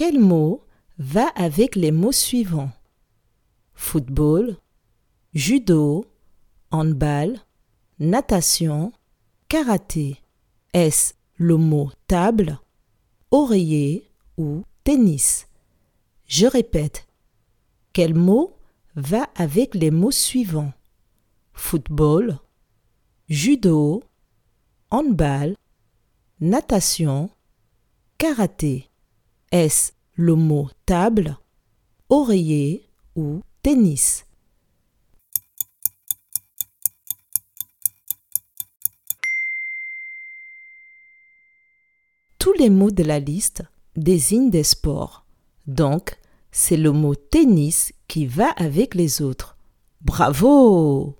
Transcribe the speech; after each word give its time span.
Quel 0.00 0.18
mot 0.18 0.64
va 0.96 1.26
avec 1.34 1.76
les 1.76 1.90
mots 1.90 2.10
suivants? 2.10 2.72
Football, 3.74 4.56
judo, 5.34 6.06
handball, 6.70 7.38
natation, 7.98 8.92
karaté. 9.48 10.16
Est-ce 10.72 11.12
le 11.36 11.58
mot 11.58 11.90
table, 12.06 12.58
oreiller 13.30 14.10
ou 14.38 14.62
tennis? 14.84 15.46
Je 16.24 16.46
répète. 16.46 17.06
Quel 17.92 18.14
mot 18.14 18.56
va 18.96 19.28
avec 19.34 19.74
les 19.74 19.90
mots 19.90 20.12
suivants? 20.12 20.72
Football, 21.52 22.38
judo, 23.28 24.02
handball, 24.90 25.56
natation, 26.40 27.28
karaté. 28.16 28.89
Est-ce 29.52 29.90
le 30.14 30.36
mot 30.36 30.68
table, 30.86 31.36
oreiller 32.08 32.88
ou 33.16 33.40
tennis? 33.62 34.24
Tous 42.38 42.52
les 42.52 42.70
mots 42.70 42.92
de 42.92 43.02
la 43.02 43.18
liste 43.18 43.64
désignent 43.96 44.50
des 44.50 44.62
sports. 44.62 45.26
Donc, 45.66 46.16
c'est 46.52 46.76
le 46.76 46.92
mot 46.92 47.16
tennis 47.16 47.92
qui 48.06 48.26
va 48.26 48.50
avec 48.50 48.94
les 48.94 49.20
autres. 49.20 49.56
Bravo 50.00 51.16